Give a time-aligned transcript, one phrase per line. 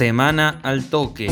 [0.00, 1.28] Semana al toque.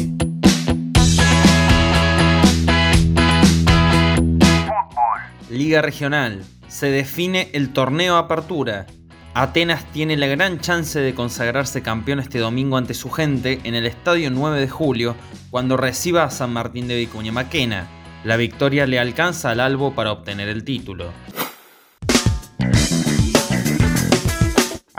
[5.48, 6.44] Liga Regional.
[6.68, 8.86] Se define el torneo Apertura.
[9.32, 13.86] Atenas tiene la gran chance de consagrarse campeón este domingo ante su gente en el
[13.86, 15.16] Estadio 9 de Julio
[15.48, 17.88] cuando reciba a San Martín de Vicuña Maquena.
[18.22, 21.10] La victoria le alcanza al Albo para obtener el título.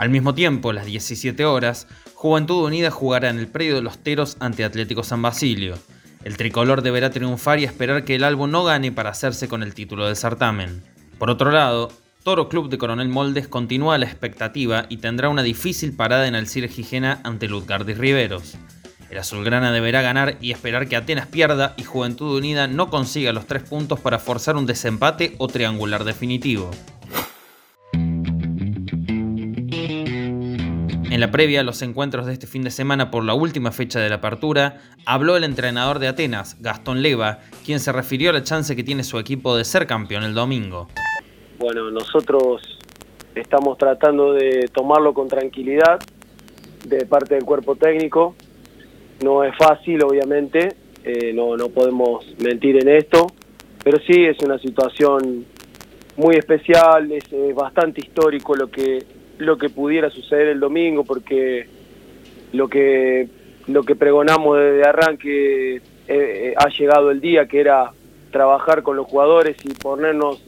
[0.00, 1.86] Al mismo tiempo, las 17 horas,
[2.22, 5.78] Juventud Unida jugará en el predio de los Teros ante Atlético San Basilio.
[6.22, 9.72] El tricolor deberá triunfar y esperar que el Albo no gane para hacerse con el
[9.72, 10.82] título del certamen.
[11.18, 11.90] Por otro lado,
[12.22, 16.68] Toro Club de Coronel Moldes continúa la expectativa y tendrá una difícil parada en Alcire
[16.68, 18.54] Gijena ante Lutgardis Riveros.
[19.08, 23.46] El azulgrana deberá ganar y esperar que Atenas pierda y Juventud Unida no consiga los
[23.46, 26.70] tres puntos para forzar un desempate o triangular definitivo.
[31.20, 34.00] En la previa a los encuentros de este fin de semana por la última fecha
[34.00, 38.42] de la apertura, habló el entrenador de Atenas, Gastón Leva, quien se refirió a la
[38.42, 40.88] chance que tiene su equipo de ser campeón el domingo.
[41.58, 42.62] Bueno, nosotros
[43.34, 45.98] estamos tratando de tomarlo con tranquilidad
[46.86, 48.34] de parte del cuerpo técnico.
[49.22, 53.26] No es fácil, obviamente, eh, no, no podemos mentir en esto,
[53.84, 55.44] pero sí es una situación
[56.16, 61.66] muy especial, es bastante histórico lo que lo que pudiera suceder el domingo, porque
[62.52, 63.28] lo que,
[63.66, 67.92] lo que pregonamos desde arranque eh, eh, ha llegado el día, que era
[68.30, 70.42] trabajar con los jugadores y ponernos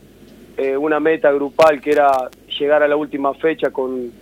[0.57, 4.13] eh, una meta grupal, que era llegar a la última fecha con,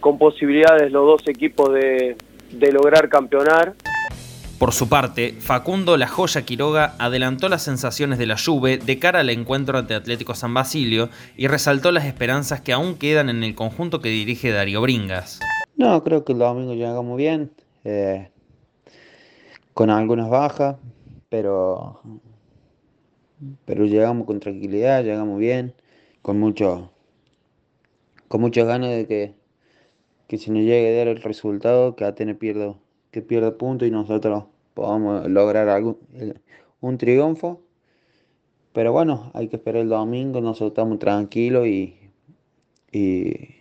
[0.00, 2.16] con posibilidades los dos equipos de,
[2.50, 3.74] de lograr campeonar.
[4.58, 9.20] Por su parte, Facundo La Joya Quiroga adelantó las sensaciones de la Juve de cara
[9.20, 13.54] al encuentro ante Atlético San Basilio y resaltó las esperanzas que aún quedan en el
[13.54, 15.38] conjunto que dirige Darío Bringas.
[15.76, 17.52] No, creo que el domingo llegamos bien,
[17.84, 18.30] eh,
[19.74, 20.74] con algunas bajas,
[21.28, 22.00] pero,
[23.64, 25.72] pero llegamos con tranquilidad, llegamos bien,
[26.20, 26.90] con mucho,
[28.26, 29.34] con muchas ganas de que,
[30.26, 32.74] que se nos llegue a dar el resultado, que Atenas pierda
[33.10, 35.98] que pierda punto y nosotros podamos lograr algún,
[36.80, 37.62] un triunfo.
[38.72, 41.98] Pero bueno, hay que esperar el domingo, nosotros estamos tranquilos y,
[42.92, 43.56] y,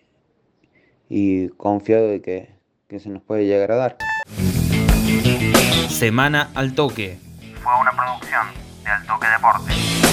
[1.10, 2.50] y confiados de que,
[2.88, 3.98] que se nos puede llegar a dar.
[5.90, 7.18] Semana al toque.
[7.64, 8.46] Fue una producción
[8.84, 10.07] de Al Toque Deportes.